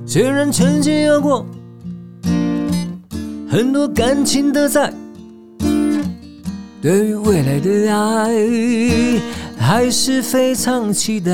[0.07, 1.45] 虽然曾经有过
[3.45, 4.93] 很多感情的债，
[6.81, 9.19] 对于未来的爱
[9.57, 11.29] 还是非常期待。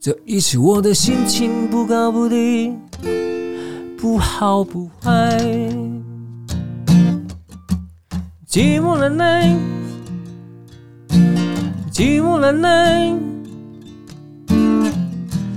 [0.00, 2.72] 这一次我的心情不高不低，
[3.98, 5.38] 不好不坏，
[8.48, 9.54] 寂寞难耐。
[11.94, 13.14] 寂寞难耐，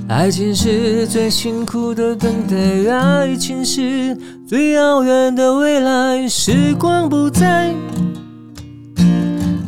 [0.07, 2.55] 爱情是最辛苦的等待，
[2.91, 4.15] 爱情是
[4.47, 6.27] 最遥远的未来。
[6.27, 7.73] 时光不再，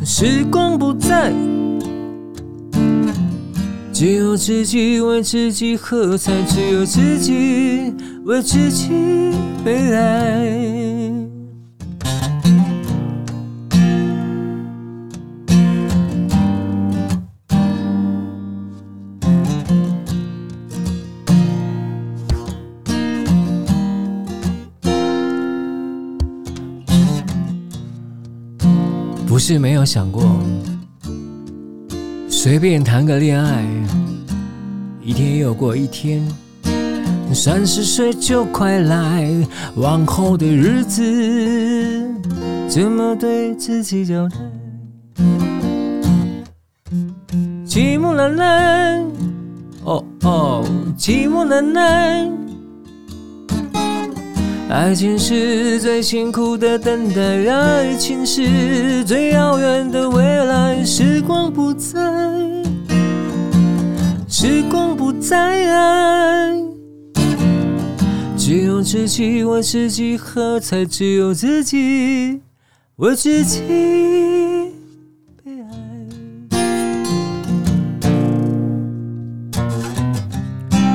[0.04, 1.32] 时光不再，
[3.92, 7.92] 只有自己为自己喝彩，只有自己
[8.24, 8.90] 为自己
[9.64, 11.09] 悲哀。
[29.52, 30.22] 是没有想过，
[32.28, 33.64] 随便谈个恋爱，
[35.02, 36.24] 一天又过一天，
[37.34, 39.28] 三十岁就快来，
[39.74, 41.02] 往后的日子
[42.68, 44.36] 怎么对自己交代？
[47.66, 49.02] 寂寞难耐，
[49.82, 50.64] 哦哦，
[50.96, 52.39] 寂寞难耐。
[54.70, 57.20] 爱情是最辛苦的等待，
[57.52, 60.84] 爱情是最遥远的未来。
[60.84, 61.98] 时光不再，
[64.28, 66.54] 时光不再，
[68.38, 72.40] 只有自己为自己喝彩，只有自己
[72.96, 73.60] 为自己
[75.44, 75.68] 悲哀。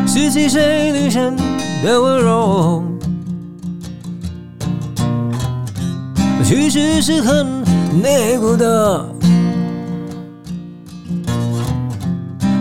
[0.07, 1.36] 十七岁女生
[1.84, 2.82] 的温柔。
[6.47, 7.63] 其实是很
[8.03, 9.03] 内部的，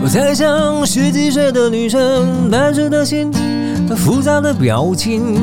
[0.03, 3.31] 我猜想十几岁的女生单纯的心，
[3.95, 5.39] 复杂的表情，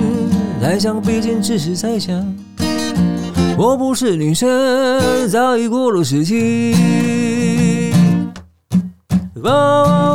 [0.60, 2.20] 猜想毕竟只是猜想。
[3.58, 7.94] 我不是女生，早已过了时期。
[9.44, 10.11] 哦哦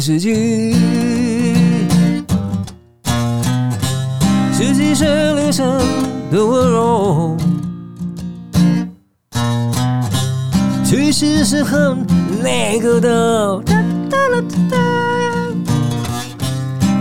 [0.00, 0.72] 十几，
[4.94, 5.78] 岁女生
[6.30, 7.36] 的温柔，
[10.84, 11.98] 其实是很
[12.42, 13.62] 那个的。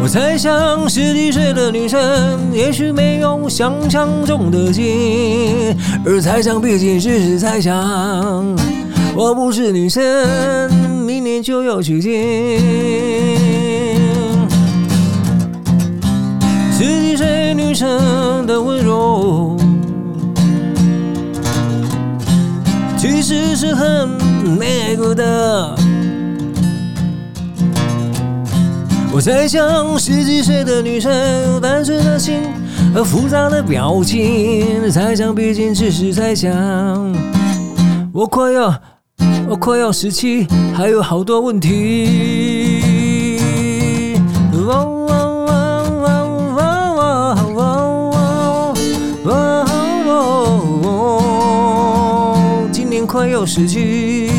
[0.02, 2.00] 我猜想十几岁的女生
[2.54, 7.76] 也许没有想象中的精，而猜想毕竟只是猜想。
[9.16, 10.70] 我不是女生。
[11.06, 12.12] 明年就要娶亲，
[16.72, 19.58] 十几岁女生的温柔，
[22.96, 24.18] 其实是很
[24.60, 25.76] 那个的。
[29.12, 32.42] 我在想，十几岁的女生，单纯的心
[32.94, 36.54] 和复杂的表情，猜想毕竟只是猜想。
[38.14, 38.79] 我快要。
[39.50, 42.88] 我快要十七，还有好多问题。
[44.62, 44.76] 哦
[53.12, 54.30] 快要十七，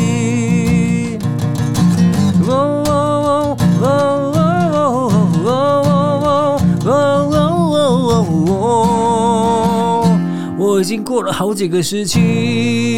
[2.47, 4.39] 哦哦哦哦哦
[4.73, 4.79] 哦
[5.43, 7.75] 哦哦哦哦哦哦
[8.07, 8.15] 哦
[8.47, 8.53] 哦
[10.07, 10.07] 哦，
[10.57, 12.19] 我已经过了好几个时期。
[12.19, 12.90] 哦哦哦哦哦哦哦哦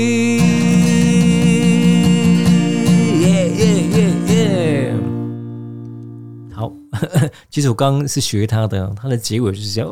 [7.54, 9.92] 其实我刚刚是学他的，他的结尾就是这样。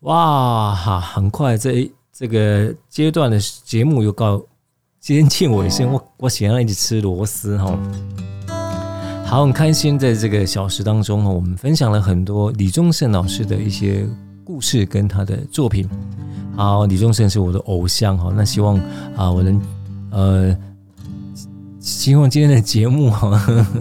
[0.00, 4.44] 哇哈，很快这这个阶段的节目又告
[4.98, 7.78] 接近尾声，我我想要一直吃螺丝哈。
[9.24, 14.04] 好，很开心，在这个小时当中呢，我们分享了很多李宗盛老师的一些
[14.42, 15.88] 故事跟他的作品。
[16.56, 18.76] 好，李宗盛是我的偶像哈，那希望
[19.14, 19.62] 啊，我能
[20.10, 20.58] 呃，
[21.86, 23.40] 希望今天的节目哈，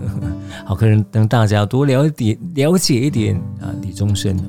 [0.64, 4.40] 好，可能让大家多了解了解一点啊，李宗盛。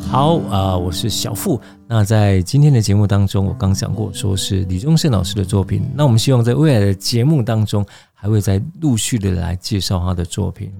[0.00, 1.60] 好啊、我是小付。
[1.86, 5.80] 那在今天的节目当中，我刚讲过，说是李宗盛老师的作品。
[5.94, 10.72] 那我们希望在未来的节目当中，还会再陆续的来介绍他的作品。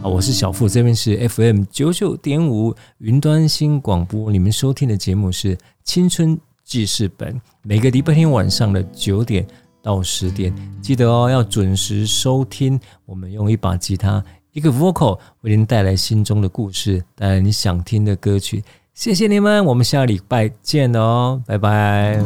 [0.00, 4.28] 好，我是小付，这边是 FM 九九点五云端新广播。
[4.32, 9.46] 你们收听的节目是《青春记事本》，每个礼拜天晚上的九点
[9.82, 12.80] 到十点，记得哦，要准时收听。
[13.04, 14.24] 我们用一把吉他。
[14.52, 18.62] 一个 vocal 为您带来心中的故事，带来你想听的歌曲。
[18.94, 22.22] 谢谢你们，我们下礼拜见哦，拜拜。